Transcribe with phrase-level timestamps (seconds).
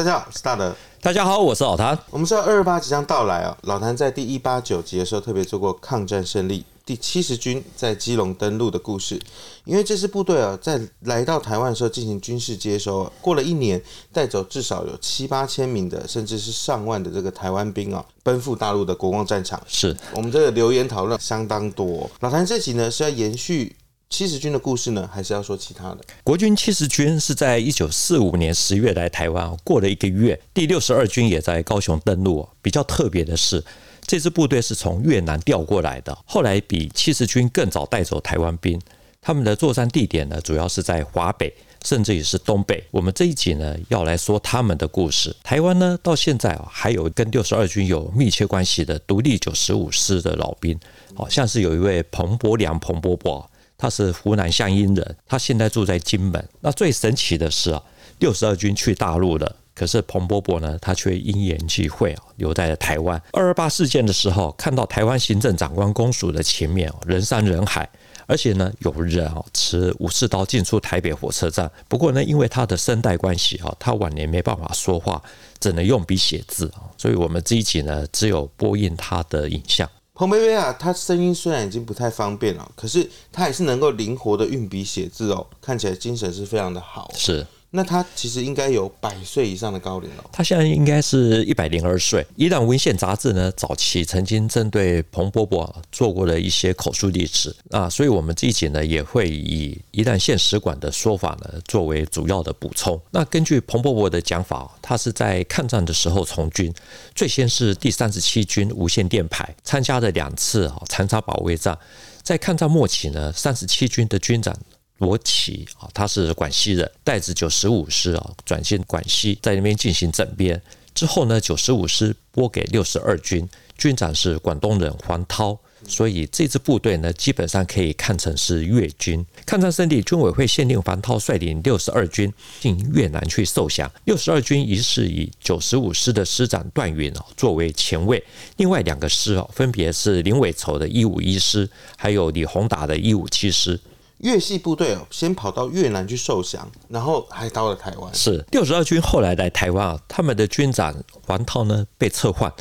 [0.00, 0.74] 大家好，我是大德。
[1.02, 1.98] 大家好，我是老谭。
[2.08, 9.20] 我们知道二二八即将到来哦，老谭在第一八九集的时候特别做过抗战胜利第七十军在基隆登陆的故事。
[9.66, 13.78] 因为这支部队啊，在来到台湾的时候进行军事接收，过了一年，
[14.10, 19.60] 带走至少有七八千名的，甚至是上万的这个台湾兵啊，奔赴大陆的国光战场。
[19.66, 22.10] 是我们这个留言讨论相当多。
[22.20, 23.76] 老谭这集呢是要延续。
[24.10, 25.98] 七十军的故事呢，还是要说其他的？
[26.24, 32.46] 国军七十军是在一九四五年十月来台湾，过了一个月，第六十二军也在高雄登陆。
[32.60, 33.64] 比较特别的是，
[34.02, 38.78] 这支部队是从越南调过来的，后来比七十军更早带走台湾兵。
[39.22, 42.82] 他们的作战地点呢，主要是在华北，甚至也是东北。
[42.90, 45.34] 我们这一集呢，要来说他们的故事。
[45.44, 50.78] 台湾呢，到现在啊，还有跟六十二军有密切关系的独立九十五师的老兵，
[51.14, 53.49] 好像是有一位彭伯良、彭伯伯。
[53.80, 56.48] 他是湖南湘阴人，他现在住在金门。
[56.60, 57.82] 那最神奇的是啊，
[58.18, 63.20] 六十二军去大陆了，可是彭伯伯呢，他却因缘际会啊，留在了台湾。
[63.32, 67.88] 二二八事件的时候，看到台湾行政长官公署的前面人山人海，
[68.26, 71.70] 而且呢，有人啊持武士刀进出台北火车站。
[71.88, 75.22] 不过呢，因为他的声带关系啊，他晚年没办法说话，
[75.58, 79.88] 只能用笔写字啊，所以我们这一集呢，只有播映他的影像。
[80.20, 87.10] 彭伯伯啊，他声音虽然已经不太方便了，可是他还是能够灵活的运笔写字哦，看起来精神是非常的好。
[87.16, 87.46] 是。
[87.72, 90.24] 那他其实应该有百岁以上的高龄了。
[90.32, 92.26] 他现在应该是一百零二岁。
[92.34, 103.00] 伊朗文献杂志呢，早期曾经针对彭伯伯做过了一些口述历史啊，所以我们这一集呢也会以宜兰县史馆的说法呢作为主要的补充。
[103.12, 106.74] 那根据彭伯伯的讲法，他是在抗战的时候从军，
[107.14, 111.78] 最先是第三十七军无线电排，参加了两次啊残差保卫战。
[112.22, 114.56] 在抗战末期呢，三十七军的军长。
[115.00, 120.60] 罗奇啊，他是广西人，带着九十五师啊转进广西，在那边进行整编。
[120.94, 123.48] 之后呢，九十五师拨给六十二军，
[123.78, 129.24] 军长是广东人黄涛，所以这支部队呢，基本上可以看成是粤军。
[129.46, 132.30] 抗战胜利，军委会限令黄涛率领六十二军
[132.60, 133.90] 进越南去受降。
[134.04, 138.22] 六十二军于是以九十五师的师长段允啊作为前卫，
[138.58, 141.66] 另外两个师啊分别是林伟筹的一五一师，
[141.96, 143.80] 还有李鸿达的一五七师。
[144.20, 148.14] 越系部队哦，先跑到越南去受降，然后还到了台湾。
[148.14, 150.94] 是六十二军后来来台湾啊，他们的军长
[151.26, 152.52] 王涛呢被撤换。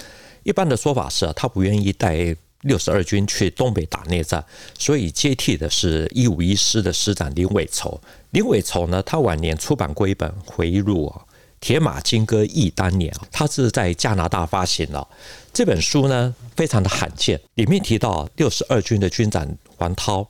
[0.44, 4.44] 一般的说法是啊，他不愿意带六十二军去东北打内战，
[4.78, 8.00] 所以接替的是一五一师的师长林伟筹。
[8.32, 11.22] 林伟筹呢，他晚年出版过一本回忆录啊，
[11.60, 15.08] 《铁马金戈忆当年》，他是在加拿大发行的。
[15.52, 19.46] 这本书呢，非常的罕见，里面提到六十二军的军长
[19.78, 20.26] 王涛。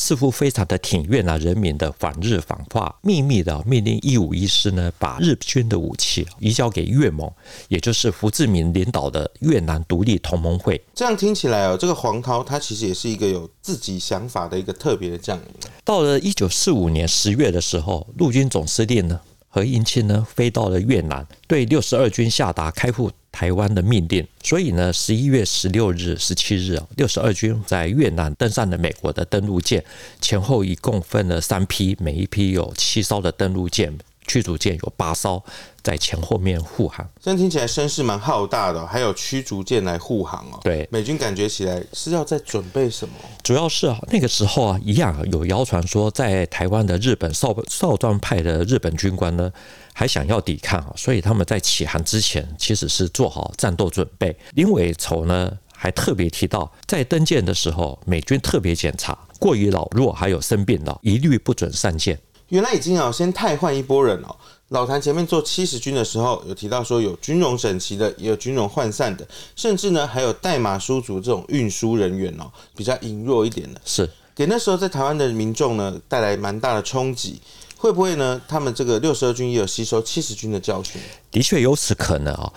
[0.00, 7.30] 似乎非常的挺越南人民的反日反华，秘密的命令一五一师呢，把日军的武器移交给越盟，
[7.68, 10.82] 也就是胡志明领导的越南独立同盟会。
[10.94, 15.44] 这样听起来哦，这个黄涛他其实也是一个有自己想法的一个特别的将领。
[15.84, 23.10] 到了一九四五年十月的时候，陆军总司令呢何应钦呢飞到了越南，对六十二军下达开赴。
[23.32, 29.84] 台湾的命令，所以呢，十一月十六日、十七日，六十二军在越南登上了美国的登陆舰，
[30.20, 33.96] 前后一共分了三批，每一批有七艘的登陆舰。
[34.30, 35.42] 驱逐舰有八艘
[35.82, 40.60] 在前后面护航，这样听起来声势蛮浩大的，还有驱逐舰来护航哦。
[40.62, 43.14] 对，美军感觉起来是要在准备什么？
[43.42, 49.52] 主要是啊，那个时候啊，一样有谣传说，在台湾的日本少少壮派的日本军官呢，
[49.92, 54.36] 还想要抵抗啊，所以他们在起航之前其实是做好战斗准备。
[54.54, 62.16] 林伟筹呢，还特别提到，在登舰的时候，美军特别检查，过于老弱还有生病的，一律不准上舰。
[62.50, 64.36] 原来已经要先汰换一波人哦。
[64.68, 77.40] 老谭前面做七十军的时候，有提到说有军容整齐的，也有军容涣散的，甚至呢还有代码书族这种运输人员哦，比较羸弱一点的，是给那时候在台湾的民众呢带来蛮大的冲击。
[77.76, 78.38] 会不会呢？
[78.46, 81.00] 他们这个六十二军也有吸收七十军的教训？
[81.30, 82.52] 的确有此可能啊。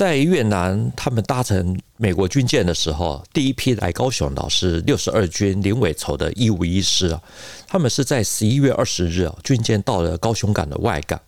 [0.00, 7.20] 在越南，他们搭乘美国军舰的时候，第一批来高雄的是六十二军林伟筹的一五一师啊。
[7.66, 11.20] 他们是在十一月二十日啊，军舰到了高雄港的外港，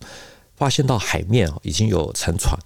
[0.57, 2.59] 发现到海面啊已经有沉船。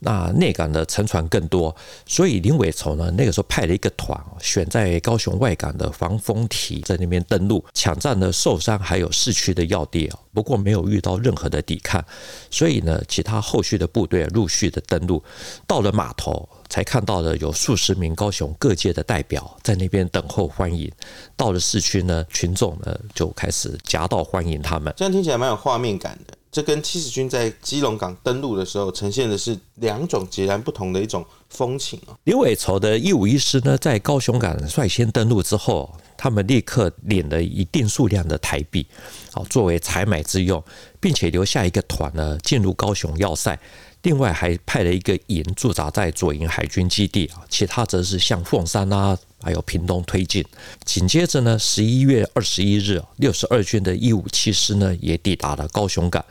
[0.00, 1.74] 那内港的沉船更多，
[2.06, 10.18] 所以林伟筹呢，那个时候派了一个团，选在高雄外港的防风堤，在那边登陆，抢占了寿山还有市区的要地啊。
[10.32, 12.04] 不过没有遇到任何的抵抗，
[12.48, 15.20] 所以呢，其他后续的部队陆续的登陆，
[15.66, 20.88] 到了码头才看到了有数十名高雄各界的代表在那边等候欢迎。
[21.36, 24.94] 到了市区呢，群众呢就开始夹道欢迎他们。
[24.96, 26.37] 这样听起来蛮有画面感的。
[26.50, 32.16] 这跟七十军在基隆港登陆的时候呈现的是两种截然不同的一种风情啊。
[32.24, 38.86] 林伟筹的一五一师呢，在高雄港率先登陆之后，他们立刻领了一定数量的台币，
[39.30, 40.62] 好作为采买之用，
[40.98, 43.58] 并且留下一个团呢进入高雄要塞。
[44.02, 50.44] 另外还派了一个营驻扎在左营海军基地啊，其他则是向凤山啊，还有屏东推进。
[50.84, 56.24] 紧接着呢，十一月二十一日，六十二军的一五七师呢也抵达了高雄港。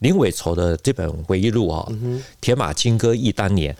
[0.00, 1.86] 林伟筹的这本回忆录啊，
[2.40, 3.74] 《铁马金戈忆当年》。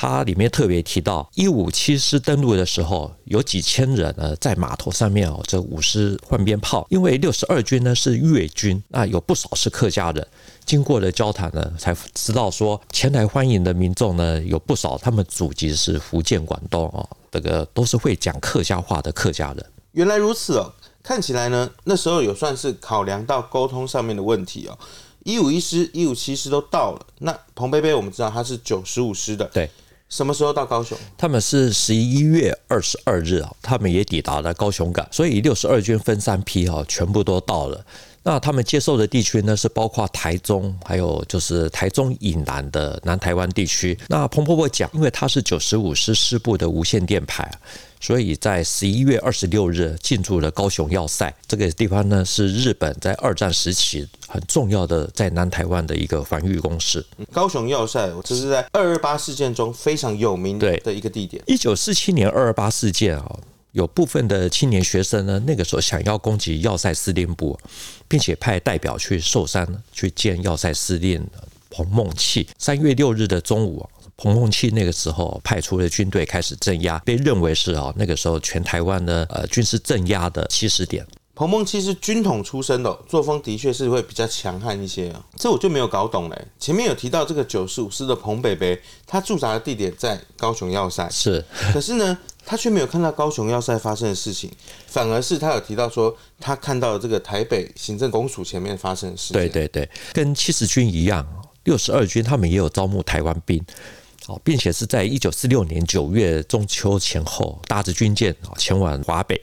[0.00, 6.86] 它里面特别提到，一五七师登陆的时候，有几千人呢在码头上面哦，这舞狮换鞭炮。
[6.88, 10.24] 因为六十二军呢是粤军，那有不少是客家人。
[10.64, 19.66] 经过了交谈呢，才知道说前来欢迎的民众呢有不少，他们祖籍是福建、广东哦，这个都是会讲客家话的客家人。
[19.90, 20.72] 原来如此哦，
[21.02, 24.78] 看起来呢那时候有算是考量到沟通上面的问题哦。
[25.24, 29.68] 一五一师、一五七师都到了，那彭贝贝我们知道他是九十五师的，对。
[30.08, 30.96] 什么时候到高雄？
[31.16, 37.84] 他们是十一月二十二日啊，他们也抵达了高雄港，所以六十二军分三批哈，全部都到了。
[38.22, 43.98] 那他们接受的地区呢，是包括台中，还有就是台中以南的南台湾地区。
[44.08, 47.50] 那彭婆婆讲，因为他是九十五师师部的无线电排。
[48.00, 57.04] 所以在十一月二十六日进驻了高雄要塞，这个地方呢是日本在二战时期很重要的在南台湾的一个防御工事。
[57.32, 61.42] 高雄要塞，这是在二二八事件中非常有名的一个地点。
[61.48, 63.36] 一九四七年二二八事件啊，
[63.78, 67.56] 有部分的青年学生呢，那个时候想要攻击要塞司令部，
[68.08, 71.24] 并且派代表去寿山去见要塞司令
[71.70, 72.44] 彭孟缉。
[72.58, 81.06] 三月六日的中午彭孟缉那个时候派出了军队开始镇压，被认为是啊那个时候全台湾的呃军事镇压的起始点。
[81.36, 85.24] 彭孟缉是军统出身的，作风的确是会比较强悍一些啊。
[85.36, 86.46] 这我就没有搞懂嘞。
[86.58, 88.76] 前面有提到这个九十五师的彭北北，
[89.06, 91.44] 他驻扎的地点在高雄要塞，是。
[91.72, 94.50] 可是呢，他却没有看到高雄要塞发生的事情，
[94.86, 99.34] 反而是他有提到说他看到了这个台北行政公署前面发生的事情。
[99.34, 101.26] 对对对，跟七十军一样，
[101.64, 103.62] 六十二军他们也有招募台湾兵。
[104.28, 109.38] 哦，并且是在一九四六年九月中秋前后，搭着军舰啊前往华北。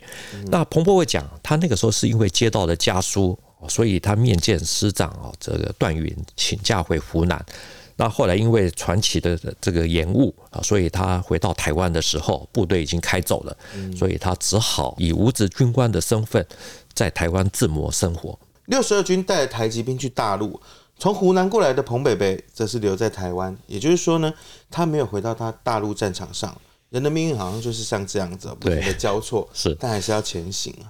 [0.48, 3.38] 那彭博会讲，他那个时候是因为接到了家书，
[3.68, 7.46] 所以他面见师长哦，这个段云请假回湖南。
[7.96, 13.58] 那后来因为传奇的这个延误啊，所以他回到台湾的时候，部队已经开走了，
[13.96, 16.46] 所以他只好以无职军官的身份
[16.94, 18.38] 在台湾自谋生活。
[18.66, 20.60] 六十二军带台籍兵去大陆。
[20.98, 24.34] 从湖南过来的彭北北则是留在台湾，也就是说呢，
[24.72, 26.56] 他没有回到他大陆战场上。
[26.90, 30.88] 人的命运好像就是像这样子，不停的交错，是，但还是要前行啊。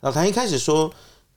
[0.00, 0.92] 老谭一开始说，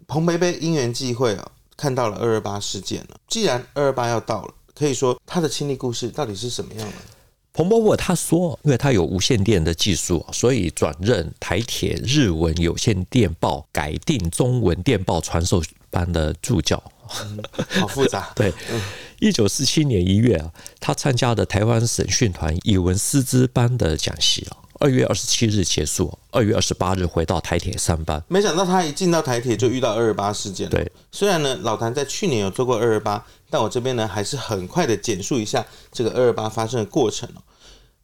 [0.08, 3.18] 彭北北因缘际会啊，看到了二二八事件了。
[3.28, 6.96] 既然二二八要到了，可以说他的亲历故事到底是什么样的？
[7.52, 16.82] 彭伯伯他说，因为他有无线电的技术，所以转任台铁日文有线电报改定中文电报传授班的助教。
[17.26, 17.40] 嗯、
[17.82, 18.32] 好复杂。
[18.36, 18.54] 对，
[19.20, 28.24] 一九四七年一月啊，他参加的台湾审讯团语文师资班的讲习啊，二月二十七日结束，二月二十八日回到台铁上班。
[28.28, 30.70] 没想到他一进到台铁就遇到二二八事件。
[30.70, 37.28] 对，虽然呢，老谭在去年有做过二二八，但我这边呢还是很快的简述一下这个二二八发生的过程。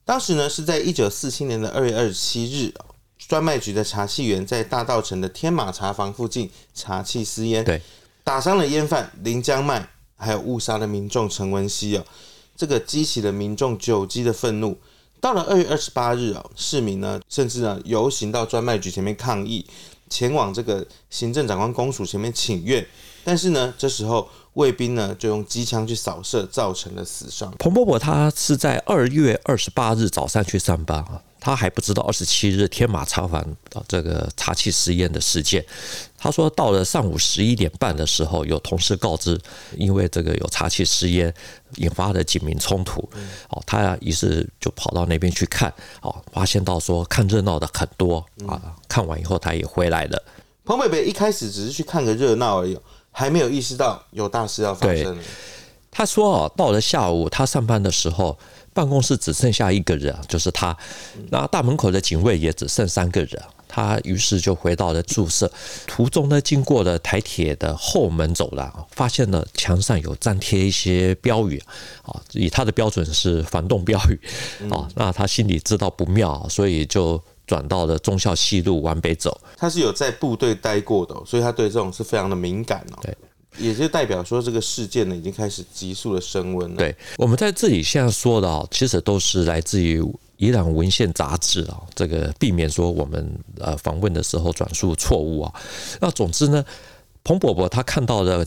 [0.03, 2.73] 当时呢是在一九四七年的二月二十七日，
[3.17, 7.63] 专卖局的查缉员在大道城的天马茶房附近查气私烟。
[7.63, 7.81] 对。
[8.23, 9.87] 打伤了烟贩林江迈，
[10.17, 12.03] 还有误杀了民众陈文熙哦，
[12.55, 14.77] 这个激起了民众久积的愤怒。
[15.21, 19.63] 到了二月二十八日啊，市民呢甚至呢游行到专卖局前面抗议，
[20.09, 22.83] 前往这个行政长官公署前面请愿。
[23.25, 27.51] 但是呢，这时候卫兵呢就用机枪去扫射，造成了死伤。
[27.59, 31.21] 彭伯伯他是在二月二十八日早上去上班啊。
[31.37, 33.45] 他还不知道二十七日天马茶坊
[33.87, 35.63] 这个查缉私烟的事件。
[36.17, 39.39] 他说，到了上午十一点半的时候，有同事告知，
[39.77, 41.31] 因为这个有查缉私烟，
[41.75, 43.07] 引发的警民冲突。
[43.49, 48.59] 哦，他于是就跑到那边去看，哦，发现到说看热闹的很多啊。
[48.87, 50.23] 看完以后，他也回来了。
[50.63, 52.75] 彭伯伯一开始只是去看个热闹而已，
[53.15, 55.17] 还没有意识到有大事要发生。
[55.89, 58.37] 他说啊，到了下午，他上班的时候。
[58.75, 60.75] 办公室只剩下一个人，就是他。
[61.29, 63.41] 那大门口的警卫也只剩三个人。
[63.69, 65.49] 他于是就回到了宿舍。
[65.87, 71.57] 途中呢，经过了台铁的后门走廊，发现了墙上有粘贴一些标语。
[72.01, 74.19] 啊，以他的标准是反动标语。
[74.69, 79.39] 啊，那他心里知道不妙，所以就转到了中校西路往北走。
[79.57, 82.99] 他是有在部队待过的，所以他对这种是非常的敏感哦。
[83.01, 83.15] 对。
[83.57, 86.75] 也就代表说这个事件呢已经开始急速的升温了。
[86.75, 90.03] 对，我们在这里现在说的啊，其实都是来自于
[90.35, 95.53] 伊朗文献杂志啊，这个避免说我们呃访问的时候转述错误啊。
[96.01, 96.65] 那总之呢，
[97.23, 98.45] 彭伯伯他看到的。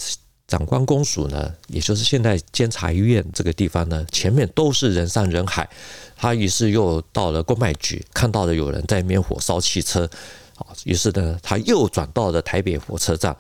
[0.49, 5.69] 长官公署呢，也就是现在监察医院这个地方呢，前面都是人山人海。
[6.17, 10.09] 他于是又到了公卖局，看到了有人在那边火烧汽车，
[10.57, 13.37] 好，于是呢，他又转到了台北火车站，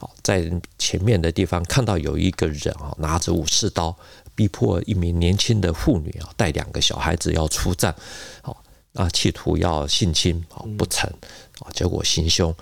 [0.00, 3.96] 好，在前面的地方看到有一个人啊，拿着武士刀，
[4.34, 7.94] 逼迫一名年轻的妇女啊，带两个小孩子要出站，
[8.42, 8.62] 好，
[8.92, 11.08] 那企图要性侵，啊，不成，
[11.60, 12.52] 啊，结果行凶。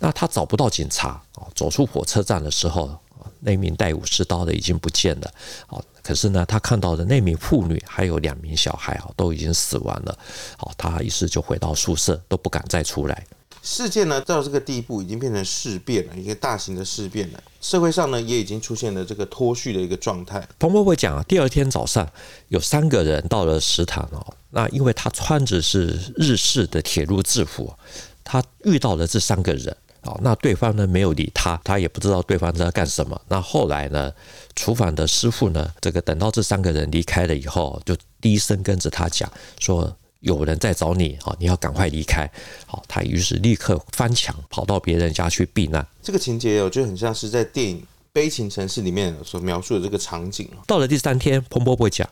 [0.00, 2.98] 那他找不到警察，啊，走出火车站的时候。
[3.44, 5.30] 那名带武士刀的已经不见了，
[5.66, 10.18] 好，可是呢，他看到的那名妇女还有两名小孩啊，都已经死亡了，
[10.56, 13.26] 好，他于是就回到宿舍，都不敢再出来。
[13.62, 20.46] 事件呢，到这个地步已经变成事变了，一个大型的事变了，社会上呢也已经出现了这个脱序的一个状态。
[20.58, 22.10] 彭博会讲啊，第二天早上
[22.48, 27.74] 有三个人到了食堂哦，那因为他穿着是日式的铁路制服，
[28.22, 29.76] 他遇到了这三个人。
[30.04, 33.18] 好，那对方呢没有理他，他也不知道对方在干什么。
[33.28, 34.12] 那后来呢，
[34.54, 42.30] 厨房的师傅呢，这个等到这三个人离开了以后，就低声跟着他讲说：“有人在找你，好，你要赶快离开。”
[42.66, 45.86] 好，他于是立刻翻墙跑到别人家去避难。
[46.02, 47.78] 这个情节我觉得很像是在电影
[48.12, 50.48] 《悲情城市》里面所描述的这个场景。
[50.66, 52.06] 到了第三天，彭伯伯讲，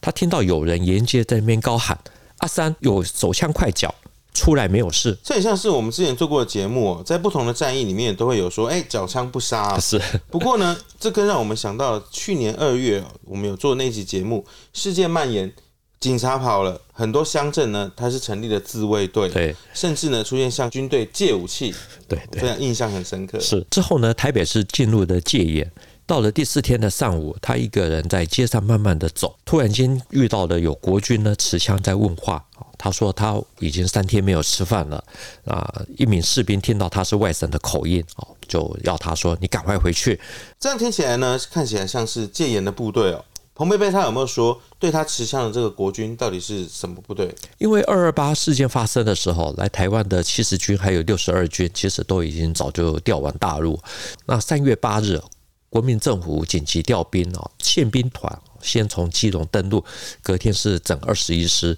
[0.00, 1.96] 他听到有人沿街在那边高喊
[2.38, 3.94] ：“阿三，有手枪快缴！”
[4.36, 9.76] 出来没有事，这很像是我们之前做过的节目，在不同的战役里面都会有说，哎，缴枪不杀。
[9.80, 9.98] 是，
[10.30, 15.50] 不过呢，这更让我们想到去年二月，我们有做那集节目，事件蔓延，
[15.98, 21.74] 警察跑了，很多乡镇呢，他是成立了自卫队，对，甚至呢出现向军队借武器，
[22.06, 23.40] 对，对，非常印象很深刻。
[23.40, 25.72] 是之后呢，台北市进入了戒严。
[26.08, 32.44] 到了第四天的上午，他一个人在街上慢慢的走，突然间遇到了有国军呢持枪在问话。
[32.78, 35.02] 他说他已经三天没有吃饭了。
[35.44, 40.20] 啊，一名士兵听到他是外省的口音，哦，就要他说你赶快回去。
[40.58, 43.24] 这样听起来呢，看起来像是戒严的部队哦。
[43.54, 47.34] 彭贝贝他有没有说对他持枪的这个国军到底是什么部队？
[47.58, 53.80] 因为二二八事件发生的时候，来台湾的七十军还有六十二军，其实都已经早就调往大陆。
[54.26, 55.20] 那三月八日。
[55.68, 59.84] 国民政府紧急调兵哦，宪兵团先从基隆登陆，
[60.22, 61.76] 隔天是整二十一师，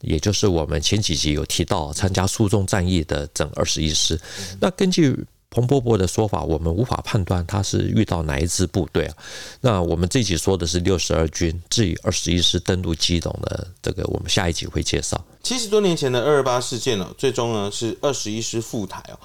[0.00, 4.20] 也就是我们前几集有提到参加苏中战役的整二十一师。
[4.60, 5.16] 那根据
[5.50, 9.16] 彭伯伯的说法，我们无法判断他是遇到哪一支部队啊。
[9.60, 15.20] 那我们这集说的是六十二军，至于二十一师登陆基隆的这个，我们下一集会介绍。
[15.42, 19.18] 七十多年前的二二八事件呢，最终呢是二十一师赴台哦。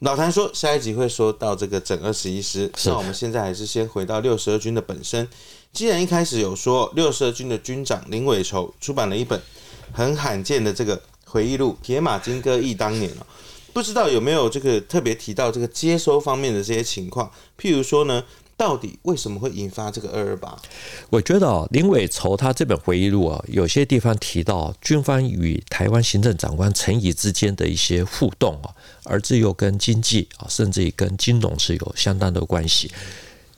[0.00, 2.70] 老谭说，下一集会说到这个整二十一师。
[2.84, 5.28] 那我们现在还是先回到六十二军的本身。
[5.72, 9.40] 既然一开始有说六十二军的军长林伟筹出版了一本
[9.92, 13.26] 很罕见的这个回忆录《铁马金戈忆当年》哦
[13.72, 17.30] 不知道有没有这个特别提到这个接收方面的这些情况？
[17.60, 18.24] 譬如说呢？
[18.56, 20.60] 到底为什么会引发这个二二八？
[21.10, 32.90] 我觉得哦，林伟筹他这本回忆录啊，有些地方提到军方与台湾行政长官陈仪之间的一些互动啊，而这又跟经济啊，甚至于跟金融是有相当的关系。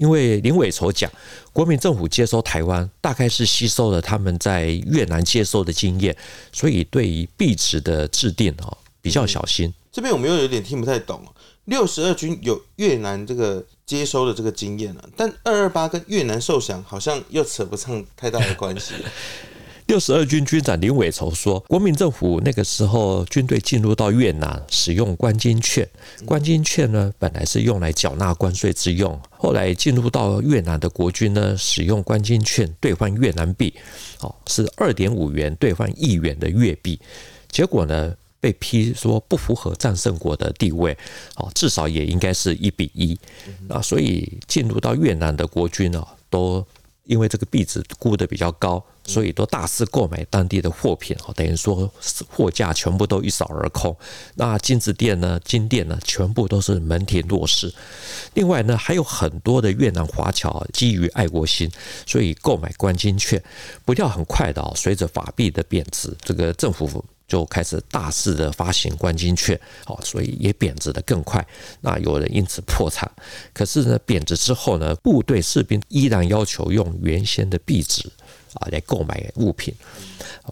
[0.01, 1.13] 因为林伟筹讲，
[1.53, 6.17] 国民政府接收台湾，大概是吸收了他们在越南接收的经验，
[6.51, 9.71] 所以对于币值的制定啊，比较小心。
[9.93, 11.23] 这边我们又有点听不太懂。
[11.67, 18.95] 六十二军有越南这个接收的这个经验了，但二二八跟越南受降好像又扯不上太大的关系。
[19.91, 25.85] 六十二军军长林伟筹说，国民政府那个时候军队进入到越南，使用关金券，
[26.25, 33.75] 关金券呢本来是用来缴纳关税之用，后来进入到越南的国军呢，使用关金券兑换越南币，
[34.21, 37.01] 哦，是二点五元兑换一元的越币，
[37.51, 38.15] 结果呢？
[38.43, 40.97] 被批说不符合战胜国的地位，
[41.37, 43.19] 哦，至少也应该是一比一
[43.69, 46.67] 那，所以进入到越南的国军呢，都
[47.11, 51.93] 因为这个币值估得比较高，所以都大肆购买当地的货品，哦，等于说
[52.29, 53.95] 货架全部都一扫而空。
[54.37, 57.75] 那金子店呢、金店呢，全部都是门庭若市。
[58.35, 61.69] 另外呢，还有很多的越南华侨基于爱国心，
[62.07, 63.43] 所以购买关金券，
[63.85, 67.05] 不料很快的哦，随着法币的贬值，这个政府。
[67.31, 71.47] 就开始大肆的发行关金券，好，所以也贬值的更快。
[71.81, 73.09] 那有人因此破产。
[73.55, 78.11] 可是呢，贬值之后呢，部队士兵依然要求用原先的币值，
[78.55, 79.73] 啊来购买物品。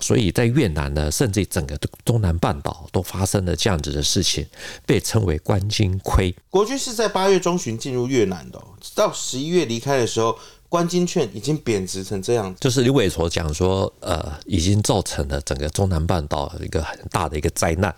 [0.01, 4.47] 所以在越南呢，甚至整个中南半岛都发生了这样子的事情，
[4.87, 6.33] 被称为关金亏。
[6.49, 8.63] 国军是在八月中旬进入越南的，
[8.95, 12.55] 到十一月离开的时候，关金券已经贬值成这样。
[12.61, 17.95] 就是李伟所讲说，呃，已经造成了整个中南半岛一个很大的一个灾难。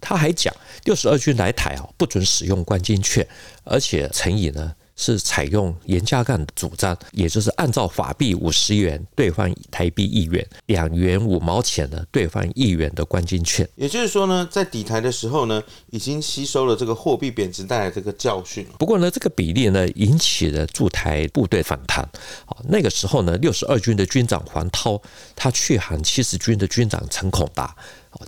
[0.00, 0.54] 他还讲，
[0.84, 3.26] 六十二军来台啊，不准使用关金券，
[3.64, 4.72] 而且陈以呢。
[4.96, 13.68] 是采用严家淦的主张，也就是按照法币五十元兑换台币一元，两元五毛钱的兑换一元的关金券。
[13.74, 18.66] 也就是说呢，在底台的时候呢，已经吸收了这个货币贬值带来这个教训。
[18.78, 22.08] 不过呢，这个比例呢，引起了驻台部队反弹。
[22.46, 25.00] 好，那个时候呢，六十二军的军长黄涛，
[25.34, 27.74] 他去喊七十军的军长陈孔达。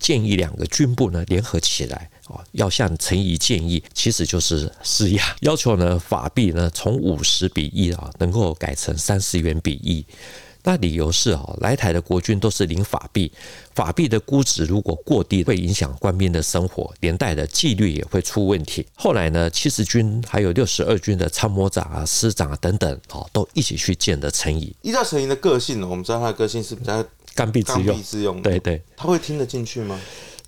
[0.00, 10.04] 建议两个军部呢联合起来，哦，要向陈仪建议，其实就是施压，要求呢法币呢从五十比一啊，能够改成三十元比一。
[10.68, 13.30] 那理由是啊，来台的国军都是领法币，
[13.72, 18.84] 法币的估值如果过低，会影响官兵的生活，连带的纪律也会出问题。
[18.96, 24.74] 后来呢，七十军还有六十二军的参谋长啊、师长啊等等，哦，都一起去见了陈仪。
[24.82, 27.04] 依照陈仪的个性呢，我们知道他的个性是比较。
[27.36, 30.00] 刚愎自用，自用对对，他会听得进去吗？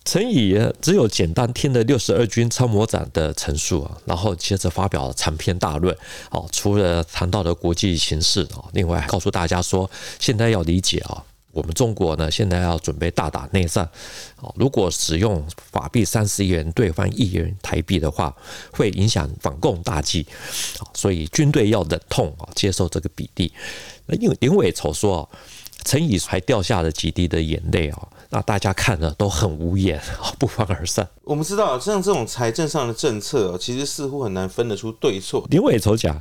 [0.04, 5.94] 陈仪只有简单听了六十二军参谋长的陈述啊，然后接着发表长篇大论。
[6.30, 13.86] 哦，除了谈到了国际形势啊，另外还告诉大家说，现在要理解啊，我们中国呢现在要准备大打内战。
[14.40, 18.34] 哦，如果使用法币三十元兑换一元台币的话，
[18.72, 20.26] 会影响反共大计。
[20.94, 23.52] 所以军队要忍痛啊接受这个比例。
[24.06, 25.28] 那因为林伟丑说。
[25.84, 28.08] 陈仪还掉下了几滴的眼泪啊！
[28.30, 29.98] 那大家看了都很无言，
[30.38, 31.08] 不欢而散。
[31.22, 35.46] 我们知道，像这种财政上的政策，其实似乎很难分得出对错。
[35.50, 36.20] 林伟筹讲，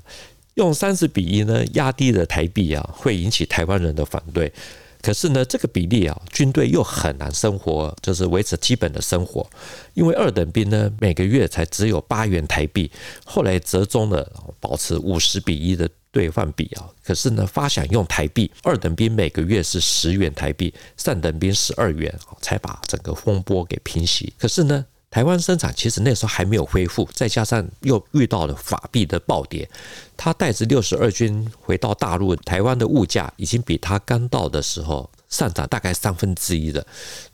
[0.54, 4.54] 用三十比一呢压低了台币啊，会引起台湾人的反对。
[5.02, 9.46] 可是呢，这个比例啊，军队又很难生活，就是维持基本的生活，
[9.94, 12.90] 因为二等兵呢每个月才只有八元台币，
[13.26, 15.90] 后来折中了，保持五十比一的。
[16.18, 24.34] 兑换比啊，可是呢，发饷用台币，二等兵每个月是十元台币，三等兵十二元，才把整个风波给平息。
[24.40, 29.70] 可是呢，台湾生产其实那时候还没有恢复，再加上又遇到了法币的暴跌，
[30.18, 36.84] 他带着六十二军回到大陆，台湾的物价已经比他刚到的时候上涨大概三分之一了。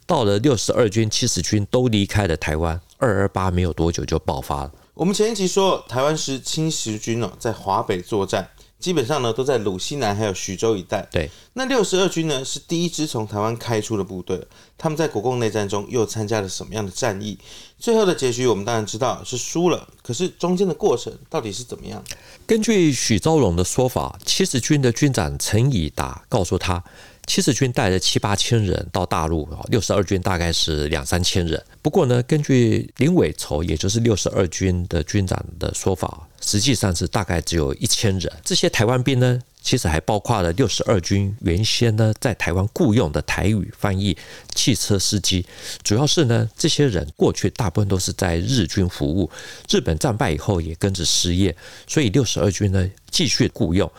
[0.05, 4.71] 到了六十二军、七十军都离开了台湾，二二八没有多久就爆发了。
[4.93, 8.49] 我们前一集说，台湾是七十军哦，在华北作战。
[8.83, 11.07] 基本上呢，都在鲁西南还有徐州一带。
[11.09, 14.45] 对，那六十二军呢，是第一支从台湾开出的部队。
[14.77, 17.39] 他们在国共内战中又参加了什么样的战役？
[17.79, 19.87] 最后的结局我们当然知道是输了。
[20.01, 22.03] 可是中间的过程到底是怎么样？
[22.45, 26.83] 根据许昭荣的说法，七十军的军长陈以达告诉他。
[27.25, 31.61] 七十军带了七八千人到大陆，六十二军大概是两三千人。
[31.81, 38.31] 不过呢，根据林伟筹，也就是六十二军的军长的说法，实际上是大概只有一千人。
[38.43, 44.15] 这些台湾兵呢，其实还包括了六十二军原先呢在台湾雇佣的台语翻译、
[44.53, 45.45] 汽车司机。
[45.81, 49.31] 主要是呢，这些人过去大部分都是在日军服务，
[49.69, 51.55] 日本战败以后也跟着失业，
[51.87, 52.89] 所以六十二军呢。
[53.13, 53.89] 继续雇佣，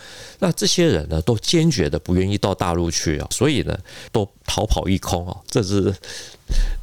[0.41, 3.79] 那这些人呢，都坚决的不愿意到大陆去啊，所以呢，
[4.11, 5.37] 都逃跑一空啊。
[5.49, 5.95] 这是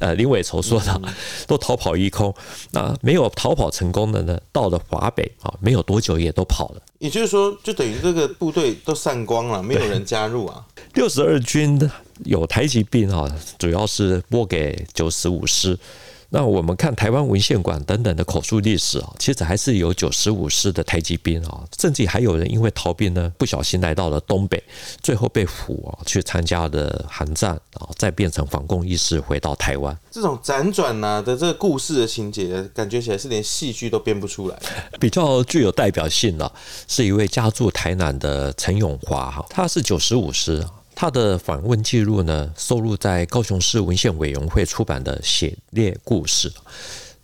[0.00, 1.00] 呃林伟筹说的，
[1.46, 2.34] 都逃跑一空。
[2.70, 6.80] 那没有逃跑成功的呢，到了华北啊，没有多久也都跑了。
[6.98, 10.66] 也就是说，就等于这个部队都散光了，没有人加入啊。
[10.94, 11.78] 六十二军
[12.24, 15.78] 有台籍兵啊，主要是拨给九十五师。
[16.34, 24.62] 那我们看台湾文献馆等等的口述历史啊，其实还是有九十五师的台籍兵啊，甚至还有人因为逃兵呢，不小心来到了东北，
[25.02, 29.94] 最后被俘啊，去参加了韩战啊，再变成反共义士回到台湾。
[30.10, 34.58] 这种辗转呐的这个故事的情节，感觉起来是连戏剧都编不出来。
[34.98, 36.50] 比较具有代表性的，
[36.88, 40.64] 是一位家住台南的陈永华哈，他是九十五师。
[40.94, 46.48] 他的访问记录呢，收录在高雄市文献委员会出版的《写列故事》。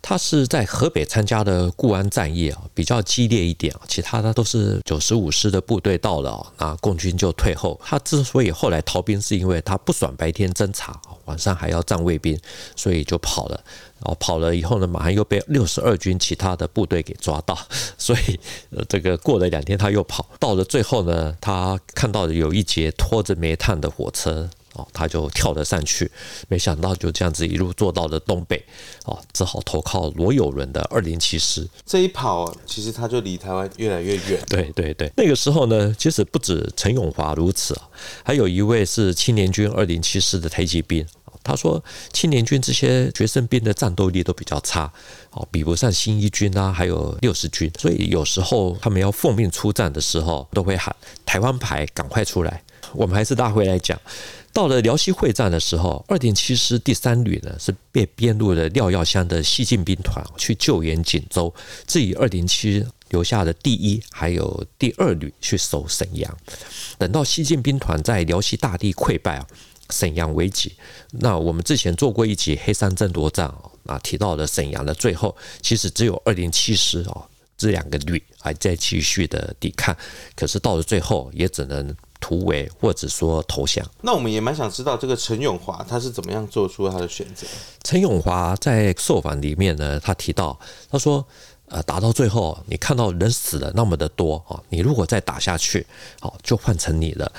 [0.01, 3.81] 他是在河北参加的固安战役啊，比较激烈一点啊。
[3.87, 7.79] 其他的都是九十五师的部队到了，那共军就退后。
[7.83, 12.39] 他之所以后来逃兵，是因为他不爽白天侦查，晚上还要站卫兵，
[12.75, 13.63] 所以就跑了。
[13.99, 17.57] 然后跑了以后呢，马上又被六十二军其他的部队给抓到，
[17.97, 18.39] 所以
[18.87, 20.25] 这个过了两天他又跑。
[20.39, 24.49] 到了最后呢，他看到有一节拖着煤炭的火车。
[24.79, 26.09] 哦，他就跳了上去，
[26.47, 28.63] 没想到就这样子一路做到了东北，
[29.05, 31.67] 哦，只好投靠罗友伦的二零七师。
[31.85, 34.41] 这一跑，其实他就离台湾越来越远。
[34.47, 37.89] 对对对，那个时候呢，其实不止陈永华如此啊，
[38.23, 41.05] 还有一位是青年军二零七师的台籍兵。
[41.41, 44.91] 他说，青年军这些学生兵的战斗力都比较差，
[45.31, 50.93] 哦，比不上新一军啊，还有六十军，所以有时候他们要奉命出战的时候，都会喊
[51.25, 52.61] 台湾牌，赶快出来。
[52.93, 53.99] 我们还是拉回来讲，
[54.51, 61.53] 到了辽西会战的时候，二点七师第三旅呢是被编入了廖耀湘的西进兵团去救援锦州，
[61.87, 66.37] 至于二零七留下的第一还有第二旅去守沈阳。
[66.97, 69.47] 等到西进兵团在辽西大地溃败啊。
[69.91, 70.73] 沈阳为己。
[71.13, 73.51] 那我们之前做过一集黑山争夺战
[73.87, 77.25] 啊，提到了沈阳的最后，其实只有二零七师啊，
[77.57, 79.97] 这两个旅还在继续的抵抗，
[80.35, 83.85] 可是到了最后也只能突围或者说投降。
[84.01, 87.47] 那我们也蛮想知道这个陈永华他是怎么样做出他的选择？
[87.83, 90.59] 陈永华在受访里面呢，他提到
[90.91, 91.25] 他说，
[91.67, 95.85] 呃，打到最后，你看到人死了那么的多啊，你如果再打下去，
[96.19, 97.31] 好，就换成你了。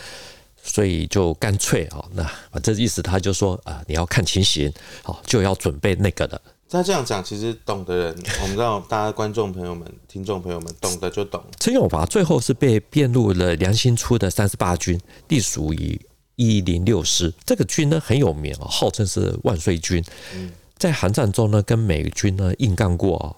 [0.62, 4.70] 所以就干脆啊，那反正意思他就说啊，你要看情形，
[5.02, 6.40] 好就要准备那个的。
[6.70, 11.42] 他这样讲，其实懂的人， 我们知道，大家观众朋友们、听众朋友们，懂的就懂。
[11.58, 16.00] 陈永华最后是被编入了梁兴初的三十八军，隶属于
[16.36, 17.34] 一零六师。
[17.44, 20.02] 这个军呢很有名啊，号称是万岁军。
[20.78, 23.34] 在韩战中呢，跟美军呢硬干过啊。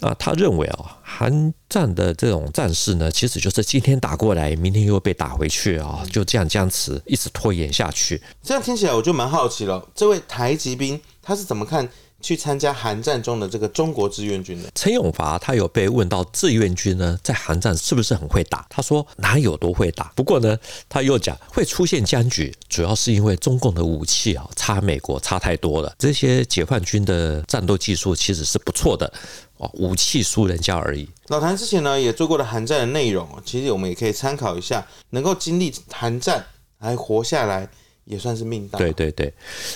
[0.00, 8.20] 那他认为啊，韩战的这种战事呢，其实就是今天打过来，明天又被打回去啊，就这样僵持，一直拖延下去。
[8.42, 11.88] 这样听起来我就蛮好奇了，这位台籍兵他是怎么看？
[12.24, 18.64] 去参加韩战中的这个中国志愿军的陈永华，他有被问到志愿军呢，在韩战是不是很会打？
[18.70, 20.56] 他说哪有多会打，不过呢，
[20.88, 25.94] 他又讲会出现僵局，主要是因为中共的武器啊，差美国差太多了。
[25.98, 29.12] 这些解放军的战斗技术其实是不错的
[29.58, 31.06] 哦，武器输人家而已。
[31.26, 36.42] 老谭之前呢也做过了韩战的内容，其实我们也可以参考一下，能够经历韩战
[36.78, 37.68] 还活下来，
[38.06, 38.78] 也算是命大。
[38.78, 39.30] 对对对，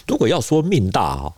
[0.07, 1.31] 如果要说命大啊。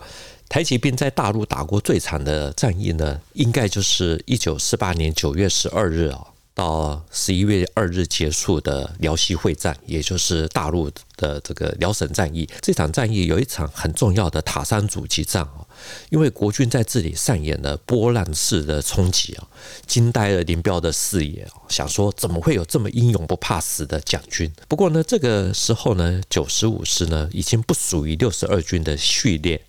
[0.50, 12.48] 台骑兵在大陆打过最惨的战役呢，应该就是一九四八年九月十二日啊，到十一月二日结束的辽西会战，也就是大陆的这个辽沈战役。
[12.60, 15.64] 这场战役有一场很重要的塔山阻击战啊，
[16.08, 19.46] 因为国军在这里上演了波浪式的冲击啊，
[19.86, 24.52] 惊呆了林彪的视野啊，想说怎么会有这么英勇不怕死的蒋军？
[24.66, 29.62] 不过呢，这个时候呢，九十五师呢已经不属于六十二军的序列。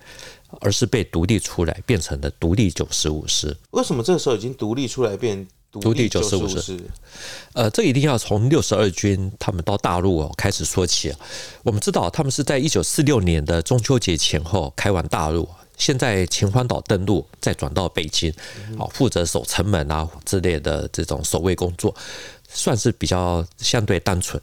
[0.60, 3.56] 而是被独立出来，变成了独立九十五师。
[3.72, 6.78] 为什么这个时候已经独立出来变独立九十五师？
[7.54, 11.14] 呃，这一定要从六十二军他们到大陆哦开始说起。
[11.64, 18.34] 我们知道他们是在一九四六年的中秋节前后开往大陆，现在秦皇岛登陆，再转到北京，
[18.78, 21.96] 好负责守城门啊之类的这种守卫工作，
[22.50, 24.42] 算是比较相对单纯。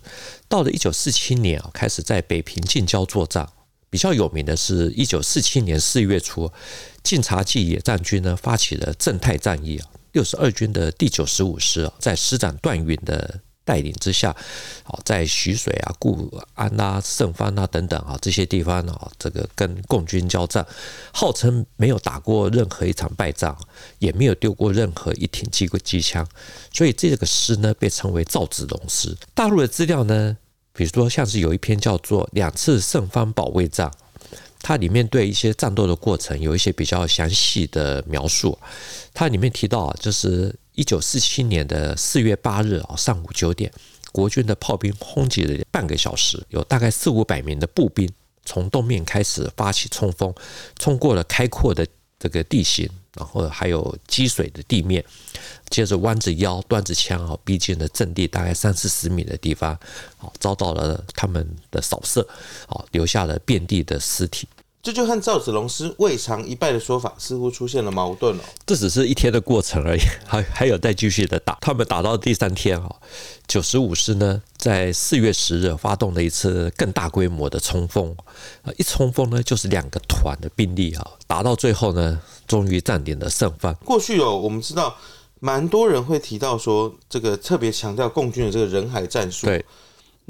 [0.49, 3.47] 到了一九四七年啊，开始在北平近郊作战。
[3.91, 6.51] 比较有名的是，一九四七年四月初，
[7.03, 9.87] 晋察冀野战军呢发起了正太战役啊。
[10.13, 14.35] 六十二军的第九十五师啊，在师长段云的带领之下，
[14.83, 20.67] 好在徐水啊、固安啊、胜芳啊等等啊这些地方啊，这个跟共军交战，
[21.13, 23.57] 号称没有打过任何一场败仗，
[23.99, 26.27] 也没有丢过任何一挺机机枪，
[26.73, 29.15] 所以这个师呢被称为赵子龙师。
[29.35, 30.39] 大陆的资料呢？
[30.79, 33.91] 比如说，像是有一篇叫做《两次胜方保卫战》，
[34.61, 38.57] 它里面对一些战斗的过程有一些比较详细的描述。
[39.13, 43.73] 它里面提到，就是一九四七年的四月八日啊，上午九点，
[44.13, 48.09] 国军的炮兵轰击了半个小时，有大概四五百名的步兵
[48.45, 50.33] 从东面开始发起冲锋，
[50.79, 51.85] 冲过了开阔的
[52.21, 52.89] 这个地形。
[53.15, 55.05] 然后还有积水的地面，
[55.71, 59.79] 接着弯着腰端着枪啊，逼近了阵地大概三四十米的地方，
[60.17, 62.27] 好遭到了他们的扫射，
[62.67, 64.47] 好留下了遍地的尸体。
[64.89, 68.41] 这就和赵子龙师未尝一败的说法似乎出现了矛盾哦。
[68.65, 71.59] 这只是一天的过程而已， 还还有再继续的打。
[71.61, 72.91] 他们打到第三天啊，
[73.47, 78.17] 九十五师呢，在四月十日发动了一次更大规模的冲锋，
[78.63, 83.75] 啊，一冲锋呢就是两个团的兵力啊，打到最后呢，终于占领了胜方。
[83.85, 84.97] 过去哦，我们知道
[85.39, 89.47] 蛮多人会提到说，这个特别强调共军的这个人海战术。
[89.47, 89.63] 对。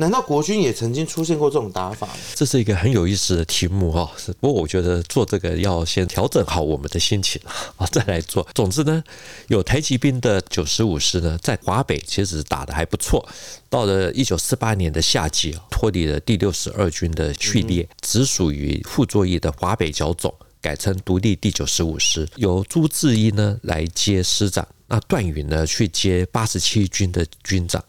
[0.01, 2.13] 难道国军也曾经出现过这种打法吗？
[2.33, 4.09] 这是一个很有意思的题目哈。
[4.17, 7.43] 是，不过我觉得做这个要先调整好我们的心情
[7.77, 8.47] 啊，再来做。
[8.55, 9.03] 总之呢，
[9.49, 13.29] 有台籍兵的九十五师呢，在华北其实打得还不错。
[13.69, 27.83] 到了一九四八年的夏季，脱离了第六十二军的序列，只属于傅作义的华北剿总，改成独立第九十五师，由朱志一呢来接师长，那段允呢去接八十七军的军长。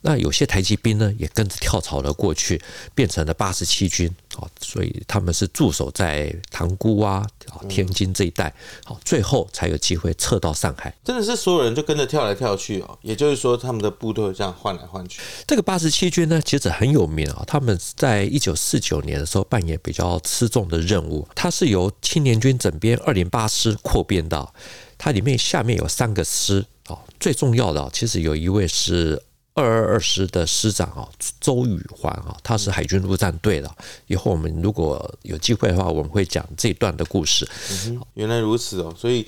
[0.00, 2.60] 那有些台籍兵呢，也跟着跳槽了过去，
[2.94, 7.26] 变成了八十七军，啊，所以他们是驻守在塘沽啊、
[7.68, 10.94] 天津这一带，好，最后才有机会撤到上海。
[11.04, 15.20] 真的是所有人就跟着跳来跳去哦，也就是说他们的部队这样换来换去。
[15.46, 24.48] 这个八十七军呢，其实很有名啊，他们在一九四九年的时候扮演比较吃重的任务，它是由青年军整编二零八师扩编的，
[24.96, 29.20] 它里面下面有三个师啊，最重要的其实有一位是。
[29.58, 31.08] 二二二师的师长啊，
[31.40, 33.70] 周宇环啊，他是海军陆战队的。
[34.06, 37.48] 以后我们如果有机会的话，我们会讲这一段的故事。
[37.86, 39.26] 嗯、原来如此哦，所以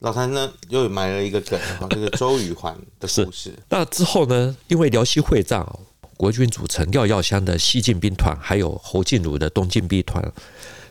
[0.00, 3.54] 老谭呢又埋了一个梗啊， 这个周宇环的故事。
[3.68, 5.66] 那之后呢，因为辽西会战，
[6.16, 10.22] 国军组成廖耀湘的西进兵团，还有侯静茹的东进兵团。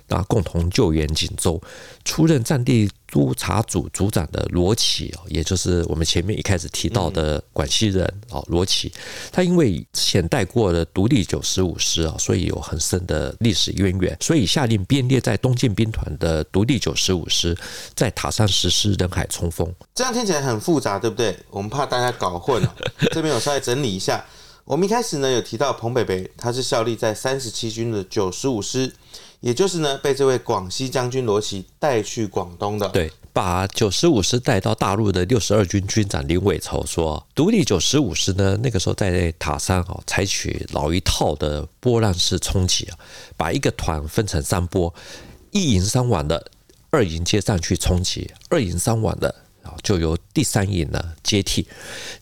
[0.10, 1.62] 那共同救援锦州，
[2.04, 8.92] 出任战地督察组组长的罗启，也就是我们前面一开始提到的广西人啊，罗启，
[9.32, 17.56] 他因为以前带过了独立九十五师啊，所以有很深的历史渊源，所以下令编列在东进兵团的独立九十五师
[17.96, 19.72] 在塔山实施人海冲锋。
[19.94, 21.38] 这样听起来很复杂，对不对？
[21.50, 22.76] 我们怕大家搞混了，
[23.12, 24.26] 这边我稍微整理一下。
[24.66, 28.94] 我们一开始呢有提到彭北北，他是效力在三十七军的九十五师。
[29.42, 32.90] 也就是呢，被这位广西将军罗琦带去广东的。
[32.90, 43.00] 对，把九十五师带到大陆的六十二军军长林伟筹说，独立九十五师呢，那个时候在塔山哦，采取老一套的波浪式冲击啊，
[43.38, 44.94] 把一个团分成三波，
[45.52, 46.52] 一营伤亡的，
[46.90, 51.66] 二营接上去冲击，二营伤亡的啊，就由第三营呢接替，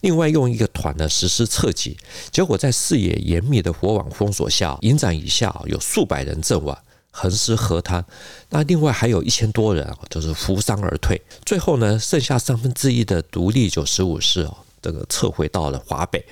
[0.02, 1.98] 另外用一个团呢实施侧击，
[2.32, 6.78] 结果在视野严密的火网封锁下，营长以下有数百人阵亡。
[7.20, 8.06] 横尸河滩，
[8.50, 11.20] 那另外还有一千多人啊，就是扶伤而退。
[11.44, 16.24] 最后呢，剩下三分之一的独立九十五师哦，这个撤回到了华北，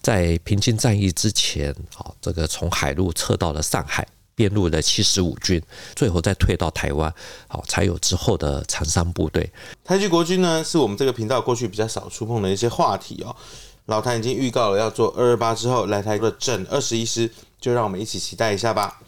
[0.00, 5.62] 在平津战役之前，好，这个从海路撤到了上海，编入了七十五军，
[5.94, 7.14] 最后再退到台湾，
[7.46, 9.48] 好，才有之后的长伤部队。
[9.84, 13.36] 台籍国军呢，是我们这个频道过去比较少触碰的一些话题哦。
[13.86, 19.00] 老谭已经预告了要做二二八之后来台的整二十一师，就让我们一起期待一下吧。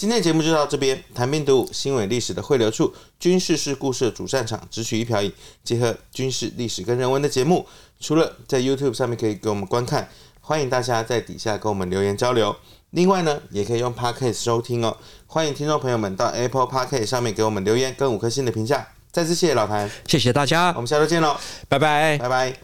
[0.00, 5.30] 今天的节目就到这边，谈兵读武，新闻历史的汇流处，军事是故事的主战场，只取一瓢饮，
[5.62, 7.66] 结合军事历史跟人文的节目，
[8.00, 10.08] 除了在 YouTube 上面可以给我们观看，
[10.40, 12.56] 欢迎大家在底下跟我们留言交流。
[12.92, 14.96] 另外呢，也可以用 Podcast 收听哦。
[15.26, 18.88] 欢迎听众朋友们到 Apple Podcast 上面给我们留言跟五颗星的评价。
[19.12, 21.36] 再次谢谢老谭，谢谢大家，我们下周见喽，
[21.68, 22.56] 拜拜，拜拜。